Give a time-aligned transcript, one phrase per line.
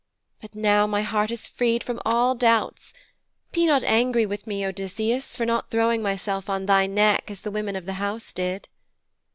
[0.41, 2.91] But now my heart is freed from all doubts.
[3.51, 7.51] Be not angry with me, Odysseus, for not throwing myself on thy neck, as the
[7.51, 8.67] women of the house did.'